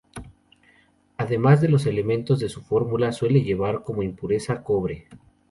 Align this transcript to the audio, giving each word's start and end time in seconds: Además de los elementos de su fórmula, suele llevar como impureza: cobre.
Además 1.17 1.61
de 1.61 1.69
los 1.69 1.85
elementos 1.85 2.39
de 2.39 2.49
su 2.49 2.63
fórmula, 2.63 3.11
suele 3.11 3.43
llevar 3.43 3.83
como 3.83 4.01
impureza: 4.01 4.63
cobre. 4.63 5.07